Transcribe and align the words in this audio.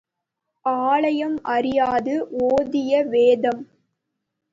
ஆலயம் 0.65 1.35
அறியாது 1.47 2.13
ஓதிய 2.45 3.03
வேதம். 3.07 3.61